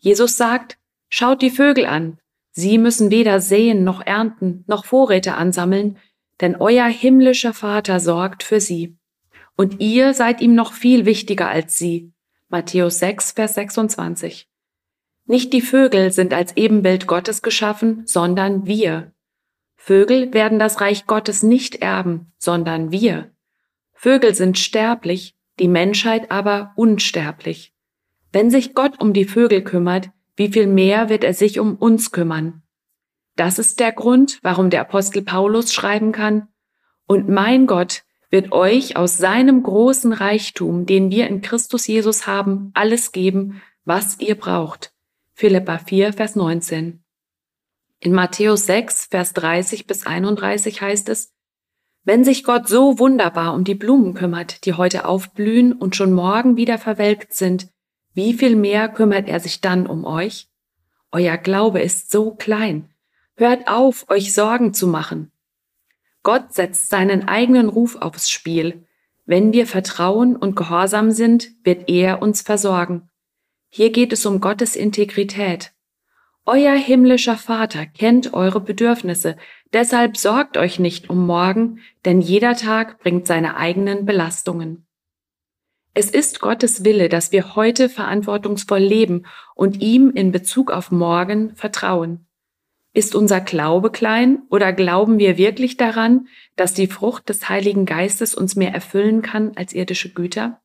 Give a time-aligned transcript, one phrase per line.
[0.00, 0.76] Jesus sagt,
[1.08, 2.18] schaut die Vögel an.
[2.50, 5.96] Sie müssen weder säen noch ernten noch Vorräte ansammeln,
[6.40, 8.96] denn euer himmlischer Vater sorgt für sie.
[9.54, 12.10] Und ihr seid ihm noch viel wichtiger als sie.
[12.48, 14.49] Matthäus 6, Vers 26.
[15.30, 19.12] Nicht die Vögel sind als Ebenbild Gottes geschaffen, sondern wir.
[19.76, 23.30] Vögel werden das Reich Gottes nicht erben, sondern wir.
[23.92, 27.72] Vögel sind sterblich, die Menschheit aber unsterblich.
[28.32, 32.10] Wenn sich Gott um die Vögel kümmert, wie viel mehr wird er sich um uns
[32.10, 32.64] kümmern?
[33.36, 36.48] Das ist der Grund, warum der Apostel Paulus schreiben kann,
[37.06, 42.72] und mein Gott wird euch aus seinem großen Reichtum, den wir in Christus Jesus haben,
[42.74, 44.92] alles geben, was ihr braucht.
[45.40, 47.02] Philippa 4, Vers 19.
[47.98, 51.32] In Matthäus 6, Vers 30 bis 31 heißt es,
[52.04, 56.58] wenn sich Gott so wunderbar um die Blumen kümmert, die heute aufblühen und schon morgen
[56.58, 57.68] wieder verwelkt sind,
[58.12, 60.50] wie viel mehr kümmert er sich dann um euch?
[61.10, 62.90] Euer Glaube ist so klein.
[63.34, 65.32] Hört auf, euch Sorgen zu machen.
[66.22, 68.84] Gott setzt seinen eigenen Ruf aufs Spiel.
[69.24, 73.09] Wenn wir vertrauen und gehorsam sind, wird er uns versorgen.
[73.72, 75.72] Hier geht es um Gottes Integrität.
[76.44, 79.36] Euer himmlischer Vater kennt eure Bedürfnisse,
[79.72, 84.88] deshalb sorgt euch nicht um morgen, denn jeder Tag bringt seine eigenen Belastungen.
[85.94, 91.54] Es ist Gottes Wille, dass wir heute verantwortungsvoll leben und ihm in Bezug auf morgen
[91.54, 92.26] vertrauen.
[92.92, 98.34] Ist unser Glaube klein oder glauben wir wirklich daran, dass die Frucht des Heiligen Geistes
[98.34, 100.60] uns mehr erfüllen kann als irdische Güter?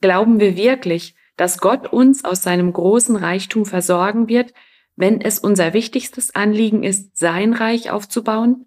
[0.00, 4.52] Glauben wir wirklich, dass Gott uns aus seinem großen Reichtum versorgen wird,
[4.96, 8.66] wenn es unser wichtigstes Anliegen ist, sein Reich aufzubauen?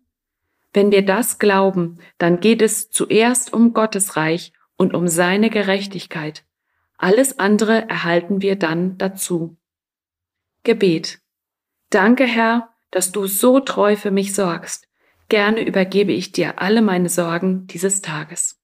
[0.73, 6.43] Wenn wir das glauben, dann geht es zuerst um Gottes Reich und um seine Gerechtigkeit.
[6.97, 9.57] Alles andere erhalten wir dann dazu.
[10.63, 11.19] Gebet.
[11.89, 14.87] Danke, Herr, dass du so treu für mich sorgst.
[15.29, 18.59] Gerne übergebe ich dir alle meine Sorgen dieses Tages.